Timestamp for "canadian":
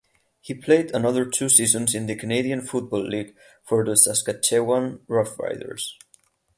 2.15-2.61